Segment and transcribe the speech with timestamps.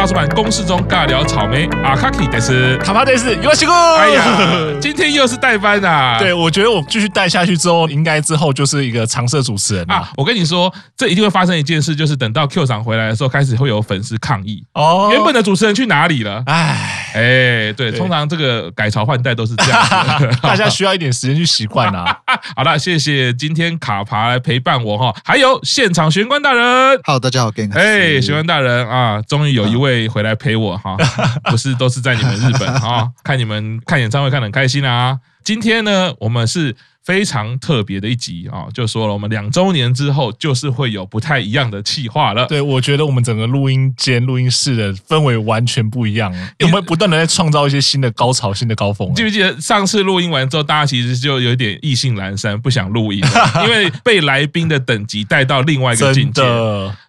[0.00, 3.68] 大叔版公式中尬聊草莓阿卡基德斯卡帕德斯，有请。
[3.68, 4.24] 哎呀，
[4.80, 6.18] 今天又是代班啊！
[6.18, 10.10] 对，我觉得我继续带下去之后，应该之后就是一个常设主持人啊，啊。
[10.16, 16.42] 我跟你说，这一定会发生一件事，就是等到 Q 厂回来的时候，开始会有粉丝抗议哦，原本的主持人去哪里了？
[16.46, 19.80] 哎哎，对，通常这个改朝换代都是这样，
[20.42, 22.16] 大家需要一点时间去习惯啊。
[22.56, 26.64] 好了，谢谢今天卡牌来陪伴我哈，还有现场玄关大人
[27.04, 30.96] ，Hello，大家好，Gang，哎，玄关大人啊，终于有一位回来陪我哈，
[31.50, 36.76] 不是都是在你们日本啊，看你们看演唱会看得很开心啊，今天呢，我们是。
[37.04, 42.46] 非常特别的一集啊，就说了我们两周年之后，就是会有不太一样的企划了。
[42.46, 49.12] 对，我觉得我们整个录音间、录音室的氛围完全不一样，我们不断的在创造一些新的高潮、新的高峰。
[49.14, 53.20] 记不记得上次录音完之后，大家其实就有点意兴阑珊，不想录音，
[53.64, 56.42] 因为被来宾的等级带到另外一个境界，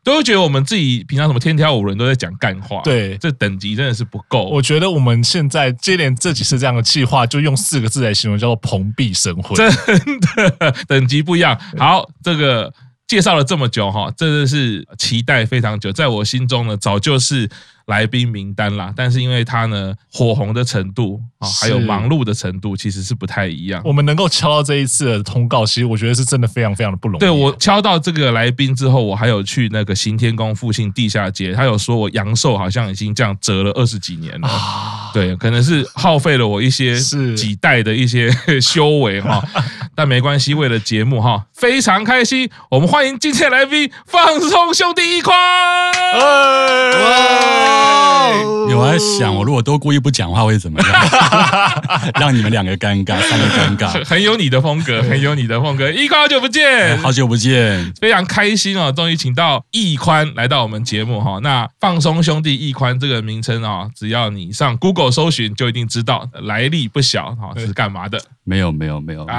[0.04, 2.82] 都会觉得我们自己平常什么天挑五人都在讲干话。
[2.84, 4.46] 对，这等级真的是不够。
[4.46, 9.56] 我觉得我们现在接连这几次这样的企划，就用四个字来形容，叫做蓬荜生辉。
[9.56, 11.60] 真的等级不一样。
[11.78, 12.74] 好，这个
[13.08, 17.50] 介绍了这么久哈，真的是期待非常久，在我心中呢，早就是。
[17.88, 23.82] 来宾名单啦，但是因为他呢火红的程度啊，还有忙碌的程度，其实是不太一样。
[23.84, 27.20] 我们能够敲到这一次的通告，其实我觉得是真的非常非常的不容易。
[27.20, 34.48] 对，我敲到这个来宾之后，我还有去那个行天宫附近地下街，他有说我阳寿好像已经这样折了二十几年了。
[34.48, 36.98] 啊、对，可能是耗费了我一些
[37.36, 39.44] 几代的一些 修为哈，
[40.02, 42.50] 但没关系，为了节目哈，非常开心。
[42.72, 45.38] 我们欢迎今天的来宾，放松兄弟一宽。
[46.96, 47.22] 哎
[48.68, 50.90] 有在想，我如果都故意不讲话会怎么样？
[52.20, 55.92] 让你们两个尴尬，三个尴尬，很有你的风格，很有你的风格。
[55.92, 61.38] 一宽好久不见，好久不见，非常开心哦，终于请到易宽来到我们节目哈。
[61.44, 68.20] 那放松兄弟一宽这个名称啊，只要你上 Google 搜寻，就一定知道来历不小哈，是干嘛的？
[68.44, 69.32] 没有没有没有，就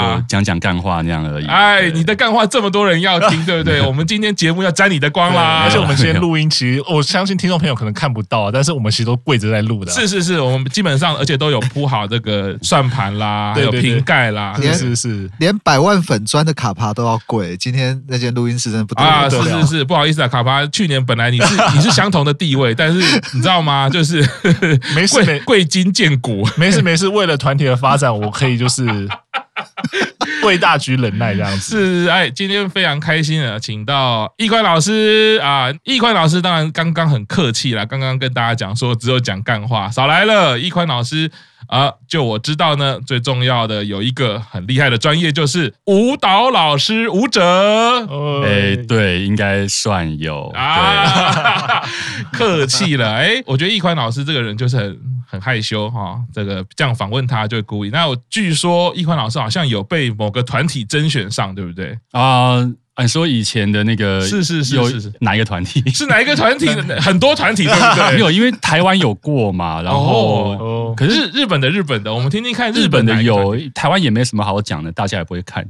[0.00, 1.46] 就讲讲干话那样而已。
[1.46, 3.80] 哎，你的干话这么多人要听，对不对？
[3.86, 5.62] 我们今天节目要沾你的光啦。
[5.64, 9.92] 而且我们今天录音，其实我相信听众朋友可能看不到，但是我们其实都跪着在录的。
[9.92, 14.54] 是是是，我们基本上而且都有铺好这个算盘啦，还有瓶盖啦。
[14.60, 17.56] 是是是，连百万粉砖的卡帕都要跪。
[17.56, 18.94] 今天那间录音室真的不。
[19.00, 22.98] 啊，是是是，不好意思啊，卡帕，去年本来你是 你是相同的地位，但是
[23.32, 23.88] 你知道吗？
[23.90, 24.20] 就是
[24.94, 29.08] 没事没贵金见骨，没事没事，为了团体的发展，我可以就是。
[30.44, 35.68] 为大局忍耐这样子是哎，今天非常开心啊，请到易宽老师啊！
[35.84, 40.58] 易宽老师当然刚刚很客气啦，刚刚跟大家讲说只有讲干话，少来了。
[40.58, 41.30] 易宽老师
[41.68, 47.40] 啊，就我知道呢，最重要的有一个很厉害的专业，就是舞蹈老师，舞者。
[48.44, 51.82] 哎，对，应该算有啊，
[52.32, 53.12] 客气了。
[53.12, 54.98] 哎，我觉得易宽老师这个人就是很。
[55.30, 57.90] 很害羞哈，这个这样访问他就会故意。
[57.90, 61.96] 那我据说易宽老师好像有被某个团体甄选上，对不对？
[62.10, 65.82] 啊、呃，按说以前的那个是是是是是哪一个团体？
[65.90, 66.68] 是哪一个团体？
[67.00, 68.12] 很多团体对不对？
[68.12, 69.80] 没有，因为台湾有过嘛。
[69.80, 75.66] 然后，哦、可是日本的日本的，我们听听看日本的有，台湾也没什么好讲的，大家也不会看。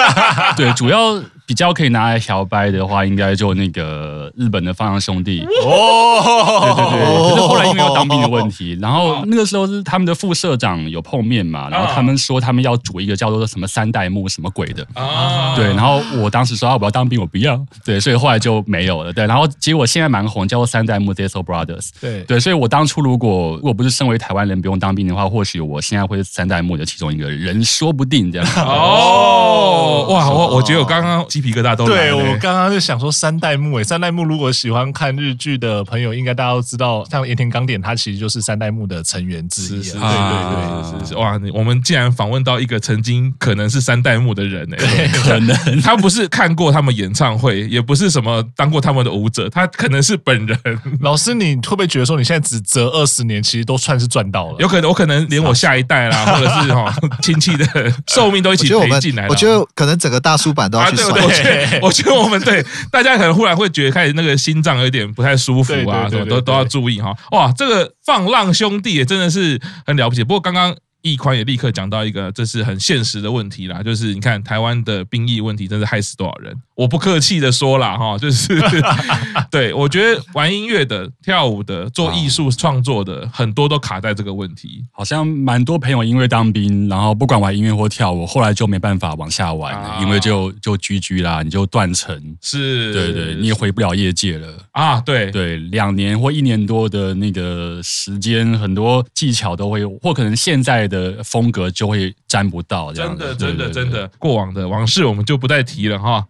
[0.56, 1.22] 对，主要。
[1.50, 7.28] 比较可以拿来摇摆的话，应该就那个日本的放浪兄弟哦，对对对。
[7.28, 15.74] 可是后来因为要当兵的问题，然后那个时候是他们的副社长有碰面嘛，然后他们说他们要组一个叫做什么三代目什么鬼的啊，对。
[15.74, 17.60] 然后我当时说啊，我要当兵，我不要。
[17.84, 19.12] 对，所以后来就没有了。
[19.12, 21.88] 对，然后结果现在蛮红，叫做三代目 Zesol Brothers。
[22.00, 28.48] 对对，所以我当初如果如果不是身为台湾人不用当兵的话，或许我现在会是三代目的其中一个人，说不定这样。
[28.64, 31.26] 哦，哇，我我觉得我刚刚。
[31.40, 32.16] 鸡皮疙瘩都来了。
[32.16, 39.82] 对，我刚刚就想说三代目诶，三代目如果喜欢看日剧的朋友，应该大家都知道，像盐田刚典他其实就是三代目的成员之一。
[39.82, 40.10] 是是是，对对
[40.50, 41.14] 对，是是是。
[41.16, 50.58] 哇，我们竟然访问到一个曾经可能是三代目的人诶， 可能他不是看过他们演唱会，也不是什么当过他们的舞者，他可能是本人。
[51.00, 54.56] 老师，你会不会觉得说你现在只折二十年，其实都算是赚到了？
[54.58, 57.66] 有可能，我可能连我下一代啦，或者是哈亲戚的
[58.08, 59.28] 寿命都一起赔进来了。
[59.30, 61.22] 我觉得可能整个大叔版都要去算。
[61.22, 67.16] 我觉得， 我觉得我们对大家可能忽然会觉得开始那个心脏有点不太舒服啊，什么都都要注意哈。
[67.32, 70.22] 哇，这个放浪兄弟也真的是很了不起。
[70.22, 76.54] 不过刚刚易宽也立刻讲到一个，这是很现实的问题啦，就是你看台湾的兵役问题，真是害死多少人。
[76.80, 78.58] 我不客气的说了哈，就是
[79.52, 84.82] 对我觉得玩音乐的、跳舞的、做艺术创作的，很多都卡在这个问题。
[84.90, 94.98] 好像蛮多朋友因为当兵，然后不管玩音乐或跳舞，后来就没办法往下玩了，因为就就 GG 啦，你就断层，是，对对，你也回不了业界了啊。
[95.02, 102.92] 对对，两年或一年多的那个时间，很多技巧都会，或可能现在的风格就会沾不到。
[102.92, 106.24] 这样真的，真的，真的，过往的往事我们就不再提了哈。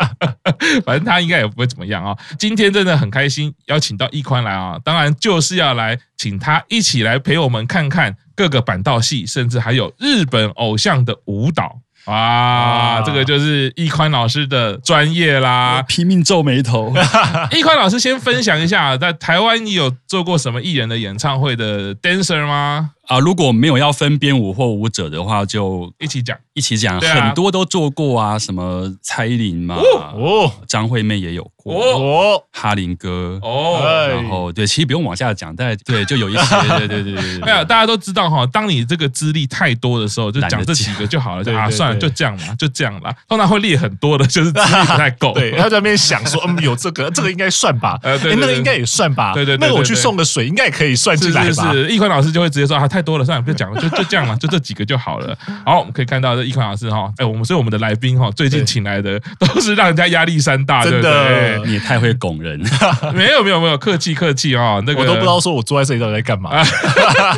[0.84, 2.14] 反正他应该也不会怎么样啊。
[2.38, 11.80] 今天真的很开心，邀请到易宽来啊，当然就是要来请他一起来陪我们看看各个板道戏，甚至还有日本偶像的舞蹈。
[12.04, 16.92] 啊，这个就是易宽老师的专业啦，拼命皱眉头。
[17.50, 22.90] 易宽老师先分享一下，在台湾你有做过什么艺人的演唱会的 dancer 吗？
[23.06, 27.00] 啊，如果没有要分编舞或舞者的话，就一起讲，一起讲。
[27.00, 37.38] 很多都做过啊，什么蔡依林嘛，哦，张惠妹也有过，哦，哈林哥，哦，然后对，其实不用往下讲，但 对，就有一些，对对对对对。
[37.40, 43.14] 没有，大家都知道哈，当你这个资历太多的时候，就讲这几个就好了，就啊，算了，就这样嘛，就这样啦。
[43.28, 45.32] 通常会列很多的，就是资历不太够。
[45.36, 51.72] 对，他在那边想说， 嗯，有这个，这个应该算吧，哎，那个应该也算吧，对对，那个我去送个水，应该也可以算进来吧。
[51.72, 53.80] 是，翊宽老师就会直接说，他太多了，算了，不讲了。
[53.80, 55.36] 就就这样嘛，就这几个就好了。
[55.66, 62.62] 好，我们可以看到这一款老师哈，哎，我们所以我们的来宾哈，最近请来的都是让人家压力山大，真的，你也太会拱人。
[63.12, 66.52] 没有没有没有，客气客气啊，那个我都不知道说我坐在这里到底在干嘛。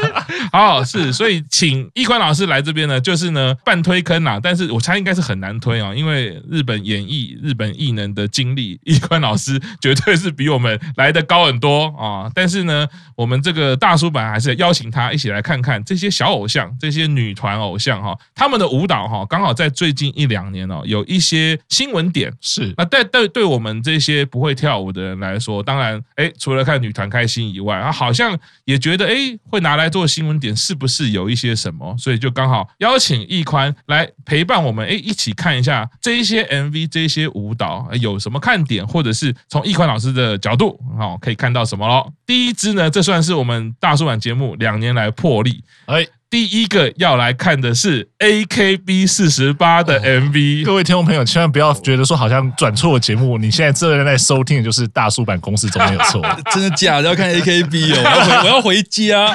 [0.52, 12.30] 好，是，所以请易宽老师来这边呢，就是呢半推坑呐，但是我猜应该是很难推啊，因为日本演艺、日本艺能的经历，易宽老师绝对是比我们来的高很多啊。
[12.32, 12.86] 但是呢，
[13.16, 16.26] 我们这个大叔版还是邀请他一起来看看这些小。
[16.36, 29.14] 偶像这些女团偶像哈，他们的舞蹈哈，刚好在最近一两年哦，有一些新闻点是那对对对我们这些不会跳舞的人来说，当然哎，除了看女团开心以外，啊，好像也觉得哎，
[29.48, 31.94] 会拿来做新闻点，是不是有一些什么？
[31.98, 42.12] 所以就刚好邀请易宽来陪伴我们，哎，一起看一下这一些 MV，这些舞蹈有什么看点，或者是从易宽老师的角度好，可以看到什么咯。
[42.24, 46.06] 第一支呢，这算是我们大叔版节目两年来破例，哎。
[46.28, 56.20] 第一个要来看的是 AKB 四十八的 MV，各位听众朋友千万不要觉得说好像转错节目，你现在正在收听的就是大叔版公司中没有错，
[56.52, 57.08] 真的假的？
[57.08, 59.26] 要看 AKB 哦，我要回我要回家。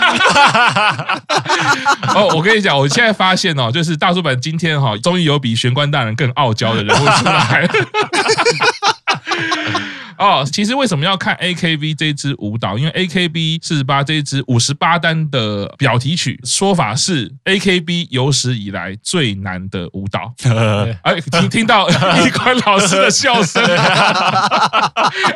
[2.13, 7.67] 哦，我跟你讲，我现在发现哦，就是大叔版今天哈，终于有比玄关大人更傲娇的人物出来。
[10.21, 12.77] 哦，其实为什么要看 AKB 这支舞蹈？
[12.77, 20.31] 因为 AKB 四十八这支五十八单的表题曲，说法是 AKB 有史以来最难的舞蹈。
[21.01, 21.89] 哎，听听到
[22.23, 23.63] 一宽老师的笑声，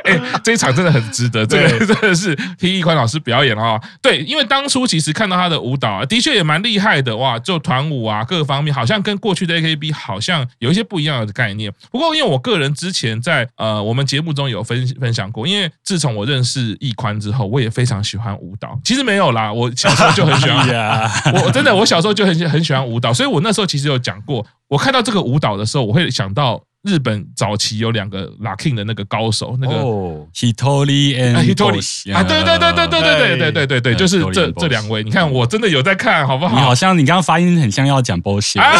[0.03, 3.81] 哎，这一场真的很值得，这个真的是听一宽老师表演啊。
[4.03, 11.73] 对，因为当初其实看到他的舞蹈啊，的确也蛮厉害的哇，就团舞啊，各方面好像跟过去的 AKB 好像有一些不一样的概念。
[11.89, 14.75] 不过，因为我个人之前在呃我们节目中有分。
[14.75, 18.77] 分分享过，因为自从我认识易宽之后，我也非常喜欢舞蹈。
[18.83, 20.67] 其实没有啦，我小时候就很喜欢，
[21.45, 26.61] 我真的我小时候就很很喜欢舞蹈，所以我那时候其实有讲过，我看到这个舞蹈的时候，我会想到。
[26.85, 29.73] 日本早期有两个 locking 的那个高手，那个
[30.35, 35.03] Hitori and Hitori 啊，对对对对对对对对对对对，就是这这两位。
[35.03, 36.55] 你看，我真的有在看，好不好？
[36.55, 38.71] 你好像你刚刚发音很像要讲 bullshit 啊，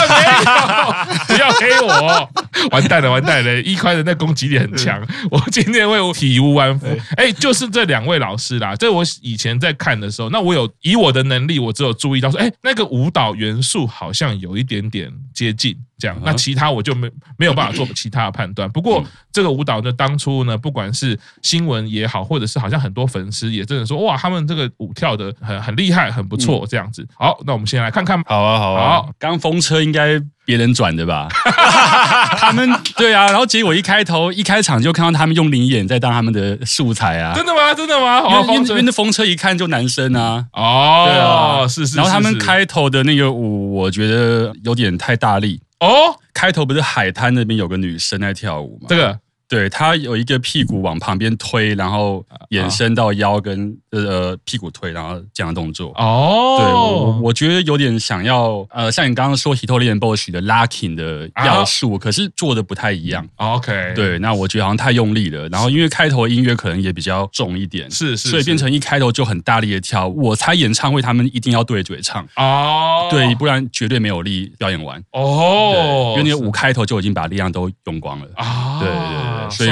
[1.27, 2.29] 没有，不要黑我，
[2.69, 3.59] 完蛋了，完蛋了！
[3.63, 6.85] 一块的那攻击力很强，我今天会体无完肤。
[7.17, 15.75] 哎，就是这两位老师啦，这我以前在看的时候，那我有以我的能力，我只有注意到说，哎，那个舞蹈元素好像有一点点接近。
[15.97, 18.69] 这样，那其他我就没没有办法做其他的判断。
[18.69, 27.07] 不过这个舞蹈呢，当初呢，不管是新闻也好，或者是好像很多粉丝也真的说，哇，他们这个舞跳的很很厉害，很不错，这样子。
[27.17, 28.21] 好，那我们先来看看。
[28.25, 28.89] 好啊，好啊。
[28.89, 31.27] 好，刚风车应该别人转的吧？
[32.37, 37.33] 他们对啊，然后结果一开头一开场就看到他们用灵眼在当他们的素材啊。
[37.33, 37.73] 真的吗？
[37.73, 38.21] 真的吗？
[38.29, 40.45] 因为因为那风车一看就男生啊。
[40.53, 41.95] 哦，对啊，是是。
[41.95, 45.61] 然后他们开头的那个舞，我觉得有点太大力。
[45.79, 48.87] 哦，开头不是海滩那边有个女生在跳舞吗？
[48.89, 55.91] 这个对，它有一个屁股往旁边推，然后延伸到腰跟呃屁股推，然后这样的动作。
[55.95, 63.27] 哦，对我我觉得有点想要呃，像你刚刚说 Hitolen Bosch 的 locking 的要素，啊、可是做的不太一样。
[63.35, 70.07] OK，对，那我觉得好像太用力了，然后因为开头音乐可能也比较重一点，是是，所以变成一开头就很大力的跳。
[70.07, 74.99] 我猜演唱会他们一定要对嘴唱哦，对，不然绝对没有力表演完。
[75.11, 79.49] 哦，因为那个舞开头就已经把力量都用光了啊，对对对。
[79.49, 79.71] 所以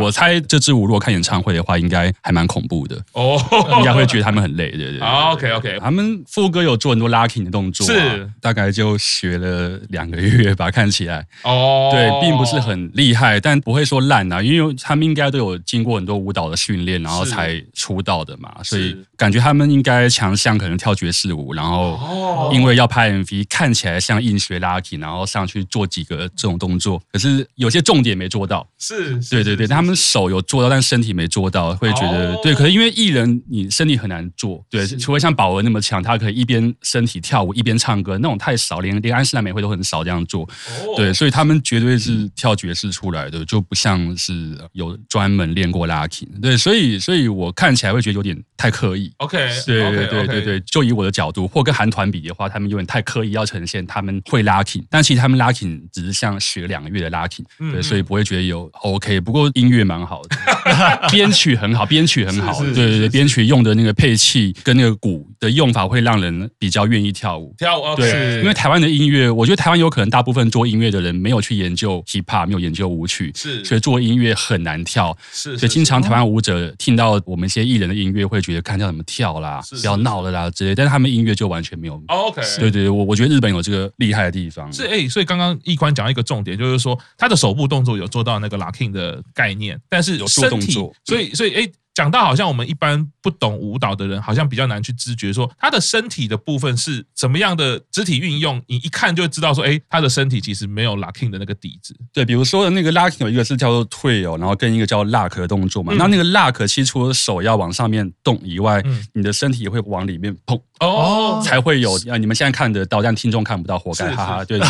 [0.00, 2.96] 我猜这支舞如果看演唱会的话，应该还蛮恐怖的。
[3.12, 3.40] 哦，
[3.78, 5.00] 应该会觉得他们很累，对对对。
[5.00, 8.30] OK OK，他们副歌有做很多 locking 的动作，是。
[8.40, 11.26] 大概就学了两个月吧，看起来。
[11.42, 29.03] 哦，对，并不是很厉害，但不会说烂啊，因为他们应该都有经过很多舞蹈的训练，然后才出道的嘛，所以感觉他们应该强项可能跳爵士舞，然后因为要拍 MV，看起来像硬学 locking，然后上去做几个这种动作，可是有些重点没做到，是。
[29.30, 32.54] 对对对，他们手有做到，但身体没做到，会觉得对。
[32.54, 40.48] 可是因为艺人，你身体很难做，对，除非像宝儿那么强，他可以一边身体跳舞一边唱歌，那种太少，连连安室奈美惠都很少这样做。
[40.96, 46.28] 对，所以他们绝对是跳爵士出来的，就不像是有专门练过 locking。
[46.40, 49.12] 对，所以所以我看起来会觉得有点太刻意。
[49.18, 59.20] OK，对对对对对，就以我的角度，或跟韩团比的话，他们有点太刻意要呈现他们会 locking，但其实他们 locking 只是像学两个月的 locking，对，所以不会觉得有 OK。
[59.20, 60.36] 不过音乐蛮好的，
[61.10, 67.54] 编曲很好，编曲很好，对对对，编曲用的那个配器跟那个鼓的用法会让人比较愿意跳舞。
[67.58, 75.16] 跳舞，对，因为台湾的音乐，我觉得台湾有可能大部分做音乐的人没有去研究 hip hop，没有研究舞曲，是，所以做音乐很难跳。
[75.32, 82.02] 是，所以经常台湾舞者听到我们一些艺人的音乐，会觉得看要怎么跳啦，不要闹了啦之类，但是他们音乐就完全没有。
[82.08, 84.72] OK，对对对，我我觉得日本有这个厉害的地方。
[84.72, 88.56] 是哎，所以刚刚易宽讲一个重点，就是说他的手部动作有做到那个
[88.90, 89.22] 的。
[89.34, 101.96] 概念，但是有做动作，所以所以哎，讲到好像我们一般不懂舞蹈的人，好像比较难去知觉说他的身体的部分是怎么样的肢体运用，你一看就知道说，哎，他的身体其实没有 locking 的那个底子。
[102.12, 105.92] 对，比如说的那个 locking 有一个是叫做 twirl，然后跟一个叫 lock 的动作嘛。
[105.96, 112.16] 那、嗯、那个 lock 其实除了手要往上面动以外，嗯、你的身体也会往里面碰哦，才会有啊。
[112.16, 114.44] 你们现在看得到，但听众看不到，活该，哈哈。
[114.44, 114.60] 对。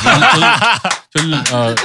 [1.14, 1.74] 就是就是呃，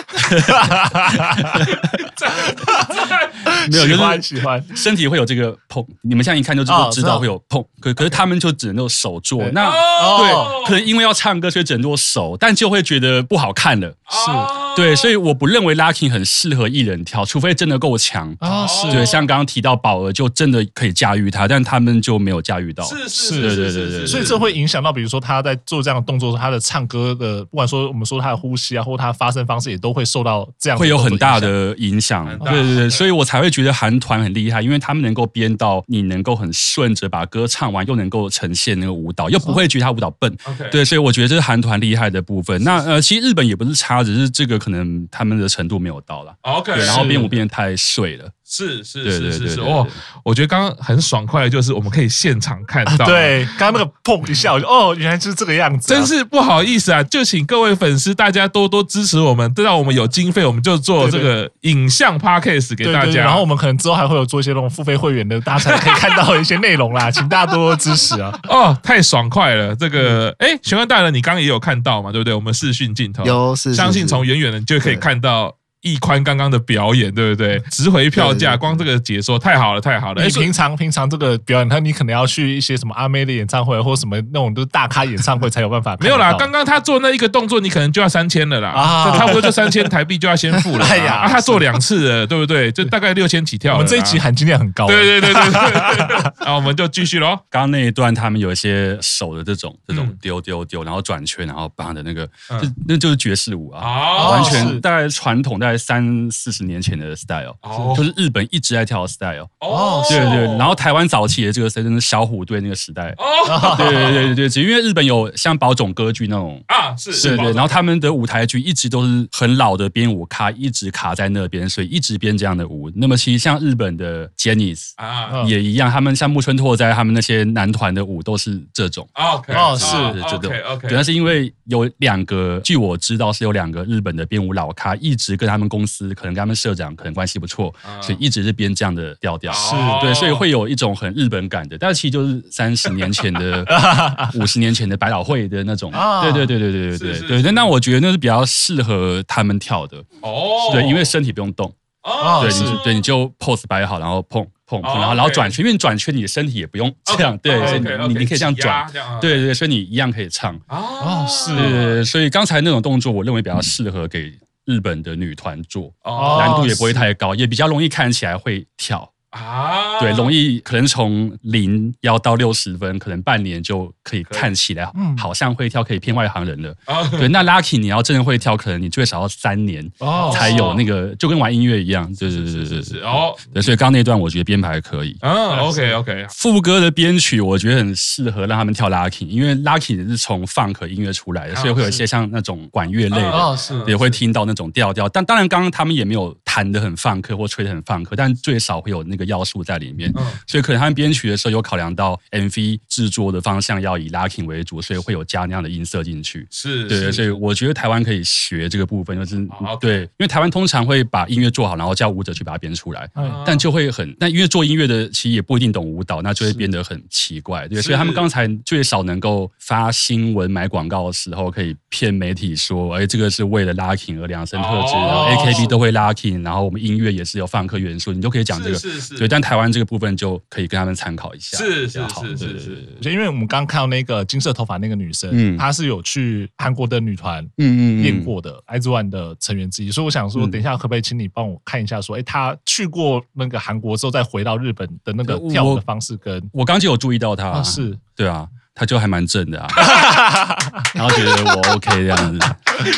[3.69, 10.33] 没有，就是喜欢身体会有这个碰，你们现在一看就知道知道会有碰，可可是他们就只能用手做，那对，
[10.65, 14.31] 可能因为要唱歌，所以只能做手，但就会觉得不好看了，是，
[14.75, 18.36] 对，所以我不认为 locking 很适合艺人跳，除非真的够强。
[18.39, 18.91] 啊，是。
[18.91, 29.13] 对，像刚刚提到宝儿就真的可以驾驭他，但他们就没有驾驭到，是是，对对对对，所以这会影响到，比如说他在做这样的动作时，他的唱歌的，不管说我们说他的呼吸啊，或他。
[29.19, 32.25] 发声方式也都会受到这样，会有很大的影响。
[32.45, 40.35] 对对对，所以我才会觉得韩团很厉害，因为他们能够编到你能够很顺着把歌唱完，又能够呈现那个舞蹈，又不会觉得他舞蹈笨。
[40.71, 42.63] 对，所以我觉得这是韩团厉害的部分。
[42.63, 46.33] 那呃，其实日本也不是差，只是这个可能他们的程度没有到了。
[46.41, 48.29] OK，然后编舞编得太碎了。
[48.50, 49.60] 是是是是是。
[49.62, 49.86] 哦，
[50.24, 68.38] 我觉得刚刚很爽快的就是我们可以现场看到，对，刚刚那个砰一下，我就哦，原来就是这个样子，真是不好意思啊，就请各位粉丝大家多多支持我们，知道我们有经费，我们就做这个影像 podcast 给大家，然后我们可能之后还会有做一些那种付费会员的，大家才可以看到一些内容啦，请大家多多支持啊！
[68.50, 72.34] 哦，太爽快了，这个哎，玄关大人，你刚刚也有看到嘛，对不对？
[72.34, 73.24] 我们视讯镜头。
[73.25, 75.58] 有，是相信从远远的你就可以看到。
[75.81, 77.59] 易宽刚刚的表演，对不对？
[77.71, 80.24] 值回票价，光这个解说太好了，太好了。
[80.24, 85.95] 你平常平常这个表演，他你可能要去一些什么阿妹的演唱会，或什么那种都是大咖演唱会才有办法。
[86.01, 90.86] 没有啦，刚刚他做那一个动作，你可能就要三千了啦，啊，差不多就三千台币就要先付了。
[90.89, 92.71] 哎呀，他做两次了，对不对？
[92.71, 93.74] 就大概六千起跳。
[93.74, 94.88] 我们这一集含金量很高。
[94.88, 96.31] 对对对对对。
[96.41, 97.38] 那我们就继续喽。
[97.50, 102.25] 刚刚那一段，他们有一些手的这种这种丢丢丢，然后转圈，然后绑的那个，
[102.62, 106.49] 就那就是爵士舞啊，完全大概传统，大概三四。
[106.51, 107.55] 十年前的 style，
[107.95, 109.47] 就是日本一直在跳的 style。
[109.59, 113.13] 哦，对对，然后台湾早期的这个真的是小虎队那个时代。
[113.17, 122.91] 哦，对对对对，只因为日本有像宝冢歌剧那种啊，是，对对，然后他们的舞台剧一直都是很老的编舞卡，一直卡在那边，所以一直编这样的舞。
[122.95, 129.07] 那么其实像日本的 j e n n i s 啊，也一样，他们像木村拓哉他们那些男团的舞都是这种。
[129.13, 130.51] OK，哦，是这种。
[130.65, 136.39] OK，主要是因为有两个，据我知道是有两个日本的编舞老咖一直跟他们公司可能跟。
[136.39, 143.65] 他们社长可能关系不错，所以一直是编这样的调调，是对，所以会有一种很日本感的，但是其实就是三十年前的、
[144.39, 147.51] 五十年前的百老汇的那种，对对对对对对对对。
[147.51, 149.97] 那我觉得那是比较适合他们跳的。
[150.21, 151.69] 哦，对，因为身体不用动。
[152.03, 158.89] 哦，对，你对，你就 pose 摆好，然后碰碰碰，然后然后转圈，因为转圈，你的身体也不用这样，对，所以你你可以这样转，
[159.19, 160.57] 对对对，所以你一样可以唱。
[160.69, 164.31] 哦，是，所以刚才那种动作，我认为比较适合给
[164.69, 169.11] 日本的女团做，难度也不会太高，也比较容易看起来会跳。
[169.31, 176.74] 啊，对，容易可能从零要到六十分，可能半年就可以看起来好像会跳，可以骗外行人了。
[177.12, 179.88] 对，那 Lucky 你要真的会跳，可能你最少要三年
[180.33, 182.12] 才有那个，就跟玩音乐一样。
[182.15, 185.15] 对对对对对，哦，对，所以刚刚那段我觉得编排可以。
[185.21, 186.25] 嗯，OK OK。
[186.31, 195.07] 副歌的编曲我觉得很适合让他们跳 Lucky，因为 Lucky 是从 Funk 音乐出来的，所以会有一些像那种管乐类的，也会听到那种调调。
[195.07, 199.25] 但当然，刚刚他们也没有弹的很 Funk 或吹的很 Funk，但最少会有那个。
[199.25, 200.09] 个要素在里面，
[200.47, 206.47] 所以可能他们编曲的时候有考量到 MV 制作的方向要以 locking 为主，所以会有加那样的音色进去。
[206.49, 209.45] 是，对，所以我觉得台湾可以学这个部分，就是
[209.81, 213.09] 对，因为台湾通常会把音乐做好，然后叫舞者去把它编出来，
[213.45, 217.67] 但就会很，但因为做音乐的其实也不一定懂舞蹈，那就会变得很奇怪。
[217.67, 228.79] 对，所以他们刚才最少能够发新闻、买广告的时候，可以骗媒体说，哎，这个是为了 locking 而量身特制，然后 AKB 都会 locking，然后我们音乐也是有放克元素，你就可以讲这个。
[229.17, 231.57] 对，但台湾这个部分就可以跟他们参考一下。
[231.57, 239.91] 是是是是是，就因为我们刚刚看到那个金色头发那个女生，嗯，她是有去韩国的女团，嗯嗯，练过的 IZ*ONE 的成员之一。
[239.91, 247.97] 所以我想说，等一下可不可以请你帮我看一下，说，哎，她去过那个韩国之后，再回到日本的那个跳舞的方式，跟我刚就有注意到她，是。
[248.15, 248.47] 对啊，
[248.79, 249.67] 她就还蛮正的啊，
[250.95, 252.48] 然后觉得我 OK 这样子，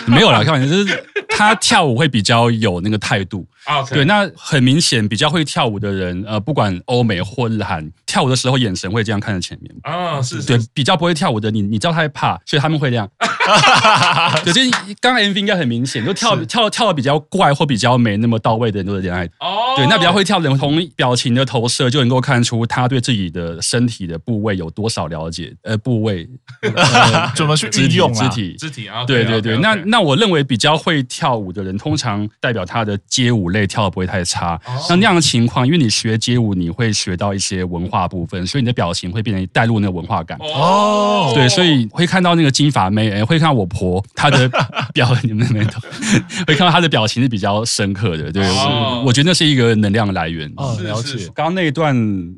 [0.05, 3.47] 没有啦，开玩笑，就是他跳舞会比较有那个态度。
[3.65, 3.93] Okay.
[3.93, 9.71] 对，那很明显，比较会跳舞的人，呃，不管欧美或日韩，跳舞的时候眼神会这样看着前面。
[9.83, 13.07] 啊，是，是，对，比较不会跳舞的，你你知道他会怕，所以他们会这样。
[14.43, 14.59] 可是
[15.00, 19.23] 刚刚 MV 应该很明显，就跳是跳跳的比较怪或比较没那么到位的人都是这样。
[19.39, 25.53] 哦，对，那比较会跳的人，从表情的投射就能够看出他对自己的身体的部位有多少了解。
[25.71, 26.27] 呃，部位、
[26.61, 28.55] 呃、 怎么去运用肢体？
[28.57, 29.57] 肢体啊，对对对。
[29.57, 33.51] 那那我认为比较会跳舞的人，通常代表他的街舞。
[33.51, 40.37] 类跳的不会太差，像那样的情况，因为你学街舞，你会学到一些文化部分，所以你的表情会变成带入那个文化感。
[40.39, 44.49] 哦，对，所以会看到那个金发妹，哎，会看到我婆她的
[44.93, 45.81] 表，你们没懂，
[46.47, 48.31] 会看到她的表情是比较深刻的。
[48.31, 50.49] 对，我我觉得那是一个能量的来源。
[50.55, 51.25] 哦，了解。
[51.35, 51.93] 刚刚那一段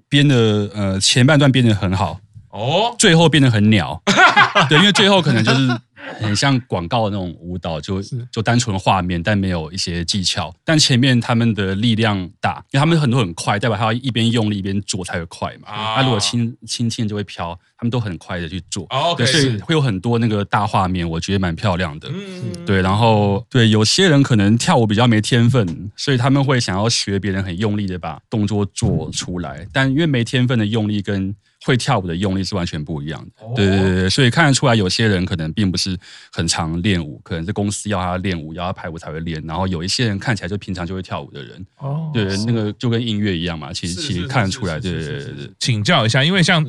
[0.10, 0.36] 编的，
[0.74, 2.18] 呃，前半段编的很好，
[2.54, 4.02] 哦，最后变得很鸟。
[4.70, 5.78] 对，因为最后可能就是。
[6.20, 10.54] 很像广告的那种舞蹈，就就单纯画面，但没有一些技巧。
[10.64, 15.70] 但前面他们的力量大，因为他们很多很快，代表他要一边用力一边做才会快嘛。
[15.70, 18.86] 他、啊、如果轻轻轻就会飘，他们都很快的去做。
[18.90, 22.10] 哦、对，所以会有很多那个大画面，我觉得蛮漂亮的。
[22.14, 22.82] 嗯，对。
[22.82, 31.34] 然后对，有些人可能跳舞比较没天分，所以他们会想要学别人很用力的把动作做出来，但因为没天分的用力跟
[31.66, 35.98] 会跳舞的用力是完全不一样的，对对对，所以看得出来，有些人可能并不是
[36.32, 39.42] 很常练舞，可能是公司要他练舞，要他排舞才会练。
[39.46, 45.52] 然后有一些人看起来就平常就会跳舞的人，哦，对，那个就跟音乐一样嘛，其实其实看得出来，对对对对。
[45.60, 46.66] 请教一下，因为像。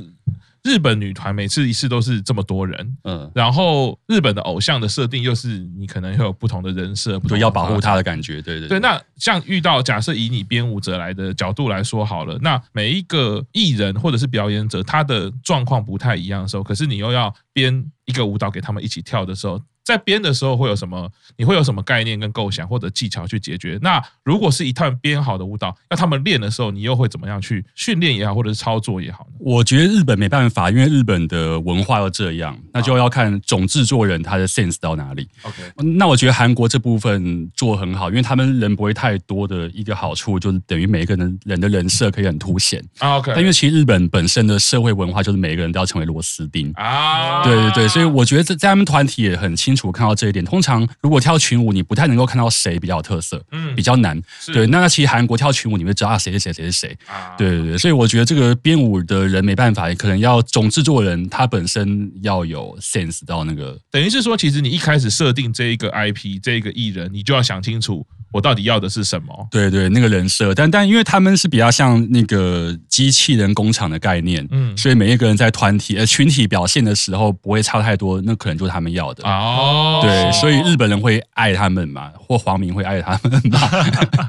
[0.64, 8.81] 日本女团每次一次都是这么多人，嗯，然后日本的偶像的设定又是你可能会有不同的人设，对要保护他的感觉，对对对。
[8.81, 19.61] 那像遇到假设以你编舞者来的角度来说好了，那每一个艺人或者是表演者，他的状况不太一样的时候，可是你又要编一个舞蹈给他们一起跳的时候。
[19.84, 21.10] 在编的时候会有什么？
[21.36, 23.78] 你会有什么概念跟构想或者技巧去解决？
[23.82, 29.36] 那如果是一套编好的舞蹈，那他们练的时候，你又会怎么样去训练也好，或者是操作也好呢？
[29.40, 35.28] 我觉得日本没办法，因为日本的文化要这样，那就要看总制作人他的 sense 到哪里。
[35.42, 35.62] OK，
[35.98, 42.82] 那我觉得韩国这部分做很好，因为他们人不会太多的一个好处，就是等于每一个人人的人设可以很凸显。
[43.00, 47.42] OK，但因为其实日本本身的社会文化就是每一个人都要成为螺丝钉啊。
[47.44, 50.44] 对对对，所以我觉得在在他们团体也很清楚看到这一点。
[50.44, 54.20] 通常如果跳群舞，你不太能够看到谁比较有特色，嗯，比较难。
[54.52, 56.96] 对，那其实韩国跳群舞，你会知道啊，谁是谁，谁是谁。
[57.37, 63.78] 对对对，所以我觉得这个编舞的人没办法，可能要总制作人他本身要有 sense 到那个。
[63.90, 68.06] 等于是说，其实你一开始设定这一个 IP，这一个艺人，你就要想清楚。
[68.34, 69.46] 我到底要的是什么？
[69.48, 80.00] 对对，那个人设，但但因为他们是比较像那个机器人工厂的概念，嗯，所以每一个人在团体呃群体表现的时候不会差太多，那可能就是他们要的哦。
[80.02, 83.60] 对，所以日本人会爱他们嘛，或黄明会爱他们嘛。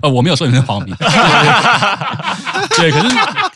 [0.03, 0.95] 呃， 我没有说你是黄明，
[2.77, 3.15] 对，可是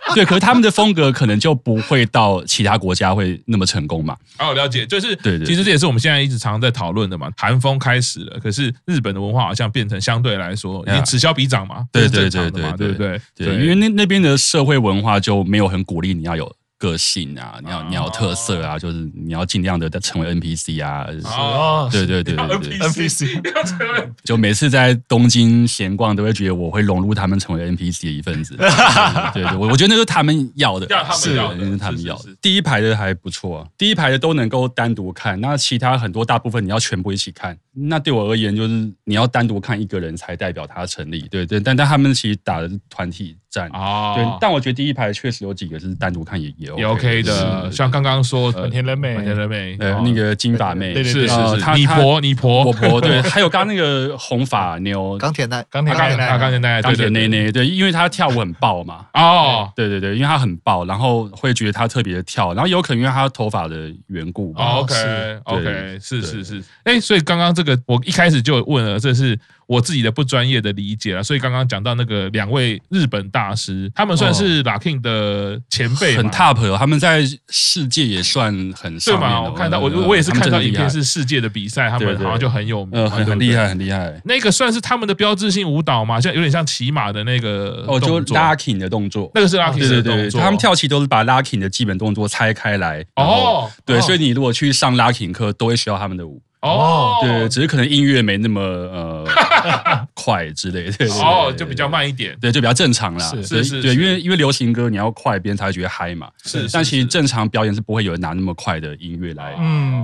[0.15, 4.15] 对，可是他们的风格可能就不会到其他国家会那么成功嘛。
[4.37, 7.29] 哦，了解，就是对对，其实这也是我们现在一直常常在讨论的嘛。
[7.37, 16.51] 韩风开始了，可是日本的文化好像变成相对来说，已经此消彼长嘛，对对对对对对对，因为那那边的社会文化就没有很鼓励你要有。
[16.79, 21.05] 个性啊，你要你要特色啊，就是你要尽量的成为 NPC 啊。
[21.25, 23.39] 哦，对对对对对，NPC
[24.23, 28.55] 就每次在东京闲逛，都会觉得我会融入他们，成为 NPC 的一份子。
[29.33, 32.29] 对对，我我觉得那是他们要的，是那是他们要的。
[32.41, 37.57] 第一排的还不错，第一排的都能够单独看，那其他很多大部分你要全部一起看。
[37.87, 41.21] 那对我而言，就是你要单独看一个人才代表他成立。
[41.29, 44.15] 对对，但但他们其实打的是团体战啊。
[44.15, 46.69] 对，但我觉得第一排确实有几个是单独看也也。
[46.77, 69.39] 也 OK 的，像刚刚说本田人美，本田人美，呃，那个金发妹，是是是，你婆你婆我婆，对， 还有刚刚那个红发妞， 钢铁男，钢铁钢铁男，钢铁男，钢铁内内，对，因为她跳舞很爆嘛，哦，对对对，因为她很爆，然后会觉得她特别的跳，然后有可能因为她头发的缘故，OK OK，是是是，哎，所以刚刚这个我一开始就问了，这是。
[69.69, 78.97] 我自己的不专业的理解了，所以刚刚讲到那个两位日本大师，他们算是 Locking 的前辈，很 top 哦，他们在世界也算很。
[78.97, 79.43] 对嘛？
[79.43, 84.19] 我看到我我也是看到影片是世界的比赛，他们好像就很有名，很厉害，很厉害。
[84.25, 90.41] 那个算是他们的标志性舞蹈嘛，像有点像骑马的那个哦，就 Locking 的动作，那个是 Locking 的动作。
[90.41, 93.05] 他们跳起都是把 Locking 的基本动作拆开来。
[93.17, 96.41] 哦，对，所以你如果去上 Locking 课，都会需要他们的舞。
[96.61, 99.25] 哦，对，只是可能音乐没那么呃
[100.29, 103.27] 快之类的，哦，就比较慢一点，对，就比较正常啦。
[103.29, 106.29] 是是是，对，因为因为流行歌你要快，别人才会觉得嗨嘛。
[106.45, 109.55] 是，但其实正常表演是不会有人拿那么快的音乐来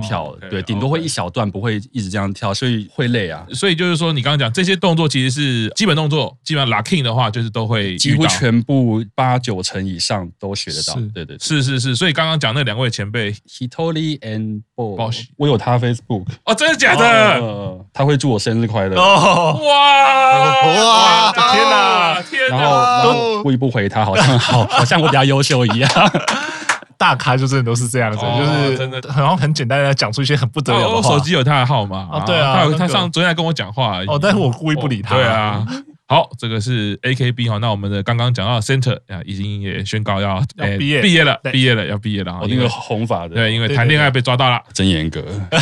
[0.02, 3.46] 跳，对，顶多会一小段，不会一直这样跳，所以会累啊。
[3.52, 10.94] 所以就是说，你刚刚讲这些动作其实是基本动作，基本上 Locking 的话就是都会几乎全部八九成以上都学得到。
[11.14, 16.26] 对对，是是是，所以刚刚讲那两位前辈，Hitoli and Bosch，我有他 Facebook。
[16.44, 17.86] 哦，真的假的？
[17.92, 18.96] 他会祝我生日快乐。
[18.96, 21.32] 哦，哇哇！
[21.52, 22.56] 天哪，天哪！
[22.56, 25.90] 然后，然后故意不回他，好像好，好像我比较优秀一样。
[26.98, 30.94] 大咖就真的都是这样子，就是真的，然后很简单的讲出一些很不得了的话。
[30.94, 34.08] 我手机有他的号码啊，对啊，他他上昨天还跟我讲话而已。
[34.08, 35.14] 哦，但是我故意不理他。
[35.14, 35.62] 对啊。
[36.08, 40.40] 好，这个是 AKB 哈，那我们的刚刚讲到 Center 啊，已经也宣告要
[40.78, 42.32] 毕业毕业了，毕业了要毕业了。
[42.32, 45.20] 哦，那个红发的，对，因为谈恋爱被抓到了，真严格。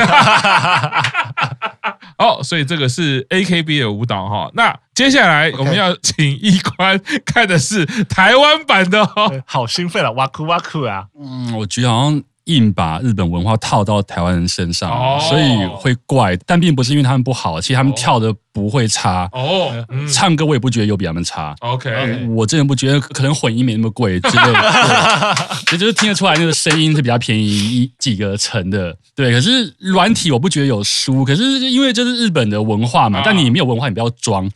[2.19, 4.51] 好，所以这个是 AKB 的舞蹈哈。
[4.53, 11.07] 那接下来我们要请一宽看的是台湾版的哈，好兴奋了，哇酷哇酷啊！
[11.19, 12.23] 嗯，我觉得好像。
[12.45, 19.29] 硬把日本文化套到台湾人身上，所以会怪，但并不是因为他们不好，其实他们跳的不会差。
[19.33, 19.73] 哦，
[20.13, 21.55] 唱歌我也不觉得有比他们差。
[21.61, 25.37] OK，我真的不觉得，可能混音没那么贵之类的，
[25.73, 28.95] 也就 是听得出来那个声音是比较便宜一几个层的。
[29.15, 34.51] 对，可是软体我不觉得有输，可是因为这是日本的文化嘛，但你没有文化，你不要装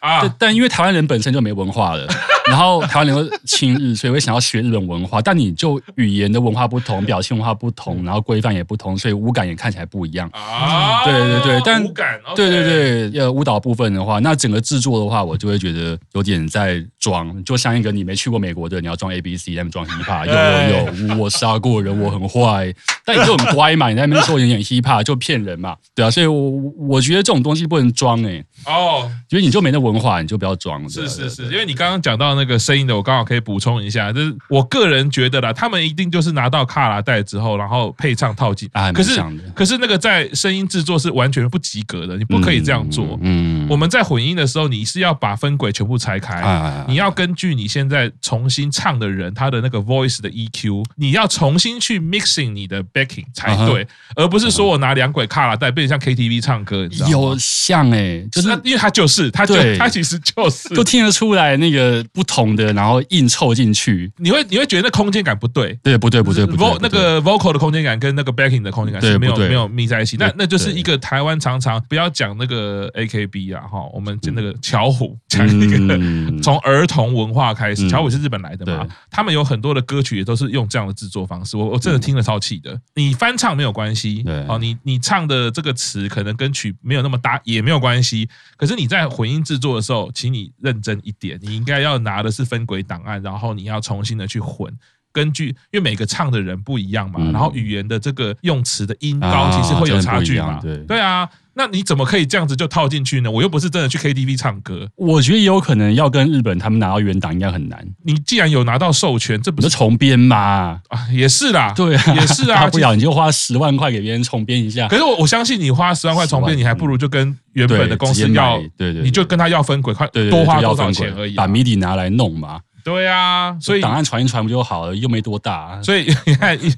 [0.00, 0.22] 啊。
[0.38, 2.06] 但因为台湾人本身就没文化了。
[2.48, 5.20] 然后台湾人又亲日，所以会想要学日本文化。
[5.20, 10.26] 但你就语言的文化不同，表情文化不同，然后规范也不同，所以舞感也看起来不一样。
[10.32, 20.24] 啊，对对对，但舞感，对对对，呃，舞蹈部分的话，那整个制作的话，我就会觉得有点在装，就像一个你没去过美国的，你要装 A B C，在那边装 hiphop，
[20.96, 22.72] 有有有，我杀过人，我很坏，
[23.04, 30.88] 但你就很乖嘛，你在那边说有点 hiphop 就骗人嘛，对啊，所以我我觉得这种东西不能装哎，哦，因为你就没那文化，你就不要装。
[30.88, 32.28] 是是是，因为你刚刚讲到。
[32.38, 38.92] 那个声音的，我刚好可以补充一下，就是我个人觉得啦，他们一定就是拿到卡拉带之后，然后配唱套进啊。
[38.92, 39.20] 可是，
[39.56, 43.18] 可是那个在声音制作是完全不及格的，你不可以这样做。
[43.22, 57.10] 嗯，我们在混音的时候，你是要把分轨全部拆开，你要根据你现在重新唱的人他的那个 voice 的 EQ，你要重新去 mixing 你的 backing 才对，而不是说我拿两轨卡拉带变成像 KTV 唱歌，你知道吗？
[57.10, 62.22] 有像哎，就是因为他就是，他就他其实就是，都听得出来那个不。
[62.28, 82.78] 同的，然后硬凑进去，你会你会觉得那空间感不对，对，不对，不对，不对，那个 vocal 的空间感跟那个 backing 的空间感是没有没有密在一起，那那就是一个台湾常常不要讲那个 AKB 啊哈，我们讲那个巧虎，讲那个从儿童文化开始，巧虎是日本来的嘛，他们有很多的歌曲也都是用这样的制作方式，我我真的听了超气的。
[82.94, 91.98] 你翻唱没有关系，哦，你你唱的这个词可能跟曲没有那么搭也没有关系，可是你在混音制作做的时候，请你认真一点，你应该要。
[91.98, 94.72] 拿的是分轨档案，然后你要重新的去混，
[95.18, 100.60] 根据，因为每个唱的人不一样嘛，然后语言的这个用词的音高其实会有差距嘛。
[100.62, 101.28] 对对啊。
[101.54, 103.28] 那你怎么可以这样子就套进去呢？
[103.28, 104.88] 我又不是真的去 KTV 唱歌。
[104.94, 107.84] 我觉得也有可能要跟日本他们拿到原档应该很难。
[108.04, 110.80] 你既然有拿到授权，这不是重编嘛？
[110.86, 112.62] 啊，也是啦，对啊，也是啊。
[112.62, 114.86] 大不了你就花十万块给别人重编一下。
[114.86, 122.60] 可是我我相信你花十万块重编，你还不如就跟原本的公司要，对对，你就跟他要分轨，快多花多少钱而已，把 MIDI 拿来弄嘛。
[122.88, 124.96] 对啊，所以档案传一传不就好了？
[124.96, 126.58] 又没多大，所以你看。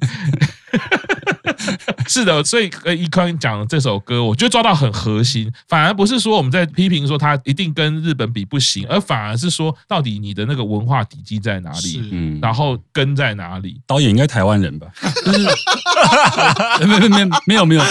[2.11, 13.81] 是的，所以呃，一宽讲这首歌，我觉得抓到很核心，反而不是说我们在批评说他一定跟日本比不行，而反而是说到底你的那个文化底基在哪里，嗯，然后根在哪里？
[13.87, 14.89] 导演应该台湾人吧？
[15.25, 15.39] 就是
[16.85, 17.83] 没没没没有没有，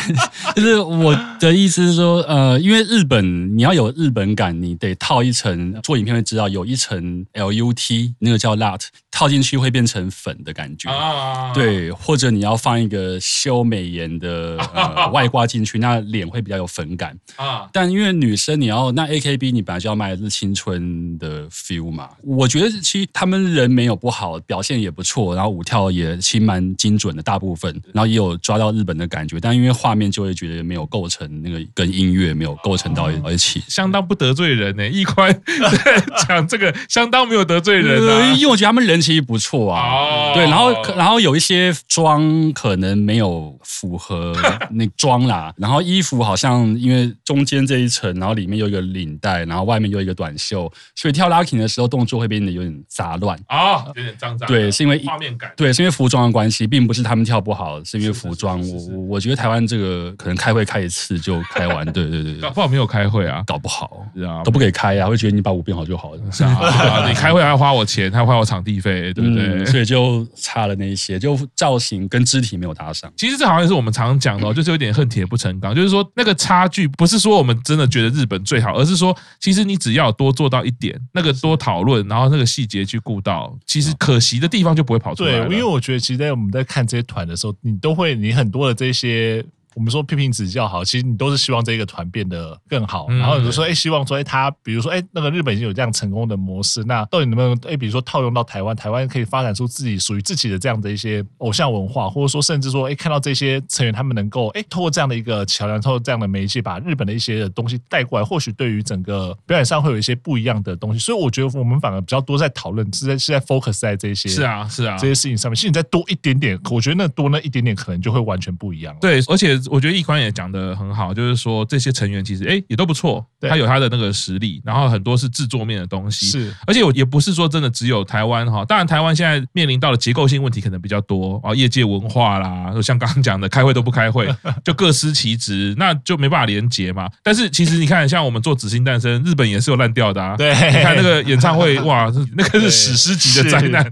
[0.56, 17.66] 就是我的意思是说，呃，因为日本你要有日本感，你得套一层，做影片会知道有一层 LUT，那个叫 LUT，套进去会变成粉的感觉，啊，对，或者你要放一个修美颜的呃 外挂进去，那脸会比较有粉感啊。
[17.72, 22.10] 但因为女生你要那 AKB，你本来就要卖的是青春的 feel 嘛。
[22.22, 29.40] 我觉得其实他们人没有不好，表现也不错，然后舞跳也其实蛮精准的大部分，然后也有抓到日本的感觉。
[29.40, 34.86] 但因为画面就会觉得没有构成那个跟音乐没有构成到一起，相当不得罪人呢。
[34.86, 35.34] 一宽
[36.28, 40.32] 讲这个相当没有得罪人啊，因为我觉得他们人其实不错啊。
[40.34, 43.56] 对，然后然后有一些妆可能没有。
[43.62, 44.32] 符合
[44.70, 54.48] 那妆啦， 然后衣服好像因为中间这一层，然后里面有一个领带，然后外面又一个短袖，所以跳 locking 的时候动作会变得有点杂乱啊，有点脏脏。
[54.48, 55.52] 对，是因为画面感。
[55.56, 58.60] 对，是因为服装的关系，并不是他们跳不好，是因为服装。
[58.60, 64.06] 我我觉得台湾这个可能开会开一次就开完，对对对，搞不好没有开会啊，搞不好
[64.44, 66.20] 都不给开啊，会觉得你把舞变好就好了。
[66.30, 69.66] 是啊，你开会还要花我钱，还要花我场地费，对不对？
[69.66, 73.12] 所以就差了那一些，就造型跟肢体没有搭上。
[73.16, 75.74] 其实这好像是我们常讲的，就是有点恨铁不成钢。
[75.74, 85.40] 就是说，那个差距不是说我们真的觉得日本最好，而是说，其实你只要多做到一点，那个多讨论，然后那个细节去顾到，其实可惜的地方就不会跑出来。
[85.40, 89.44] 对，因为我觉得，其实在我们在看这些团的时候，你都会，你很多的这些。
[89.76, 93.08] 我们说批评指教好，其实你都是希望这个团变得更好。
[93.10, 110.98] 然后有时候说，哎，希望说，哎，他比如说，哎，那个日本已经有这样成功的模式，那到底能不能，哎，比如说套用到台湾，台湾可以发展出自己属于自己的这样的一些偶像文化，或者说，甚至说，哎，看到这些成员他们能够，哎，透过这样的一个桥梁，透过这样的媒介，把日本的一些的东西带过来，或许对于整个表演上会有一些不一样的东西。
[110.98, 115.54] 所以我觉得我们反而比较多在讨论，是在是在 focus 在这些，是啊，是啊，这些事情上面。
[115.54, 118.96] 其实你再多一点点，我觉得那多那一点点，可能就会完全不一样。
[119.00, 120.46] 对，而且我觉得易宽也讲。
[120.46, 134.32] 的很好，就是说这些成员其实哎也都不错，他有他的那个实力，然后很多是制作面的东西，是，而且我也不是说真的只有台湾哈，当然台湾现在面临到的结构性问题可能比较多啊，业界文化啦，像刚刚讲的开会都不开会，
[134.64, 137.10] 就各司其职，那就没办法连结嘛。
[137.24, 143.84] 但是其实你看，像我们做《紫星诞生》，日本也是有烂掉的啊，对，你看那个演唱会 哇，那个是史诗级的灾难，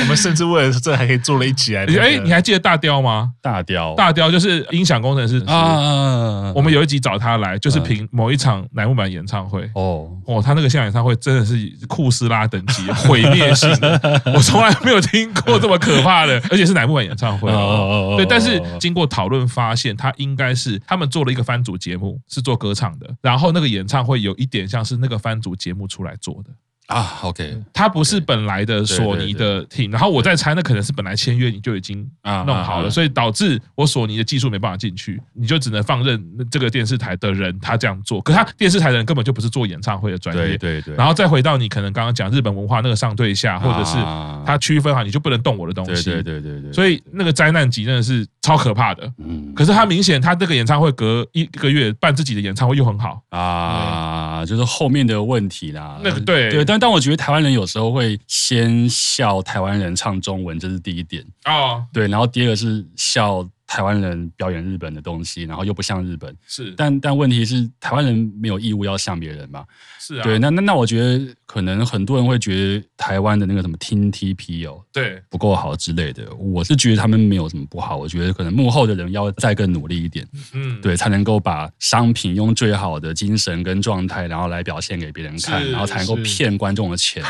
[0.00, 3.30] 我们甚至为了这还可以做了一起来， 哎，你还记得大雕吗？
[3.40, 5.78] 大雕，大雕就是音响工程师啊。
[5.78, 9.70] 嗯，我们有一集找他来，就是凭某一场乃木坂演唱会。
[9.74, 17.50] 哦哦，他那个现场演唱会真的是库斯拉等级毁灭性的， 我从来没有听过这么可怕的， 而且是乃木坂演唱会。
[17.50, 26.50] 哦对，但是经过讨论发现，他应该是他们做了一个番组节目，是做歌唱的，然后那个演唱会有一点像是那个番组节目出来做的。
[26.88, 32.06] 啊，OK，他不是本来的索尼的 team，然后我在猜，那可能是本来签约你就已经
[32.46, 38.20] 弄好了，所以导致我索尼的技术没办法进去，你就只能放任这个电视台的人他这样做。
[38.20, 40.94] 可他电视台的人根本就不是做演唱会的专业，对对对。
[40.96, 43.96] 然后再回到你可能刚刚讲日本文化那个上对下，或者是
[44.44, 46.72] 他区分好，你就不能动我的东西，对对对对。
[46.72, 49.10] 所以那个灾难级真的是超可怕的。
[49.18, 49.54] 嗯。
[49.54, 55.98] 可是他明显他这个演唱会隔一个月办自己的演唱会又很好啊，就是后面的问题啦。
[56.04, 56.82] 那个对对，但。
[56.82, 61.84] 但我觉得台湾人有时候会先笑台湾人唱中文，这是第一点哦。
[61.92, 66.36] 对，然后第二个是笑台湾人表演日本的东西，然后又不像日本。
[66.46, 69.64] 是，但但问题是台湾人没有义务要像别人嘛？
[69.98, 70.22] 是啊。
[70.22, 71.34] 对，那那那我觉得。
[71.52, 76.24] 可能很多人会觉得台湾的那个什么听 TP 哦，对，不够好之类的。
[76.36, 87.22] 我是觉得他们没有什么不好，我觉得可能幕后的人要再更努力一点，嗯，对，才能够把商品用最好的精神跟状态，然后来表现给别人看，然后才能够骗观众的钱。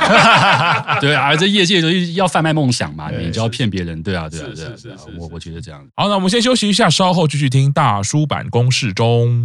[1.03, 5.85] 对啊，这业界就是要贩卖梦想嘛，你就要骗别人，对啊，对啊，对啊，我我觉得这样。
[5.97, 9.45] 好，那我们先休息一下，稍后继续听大叔版公式中。